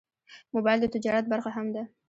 [0.55, 1.83] موبایل د تجارت برخه هم ده.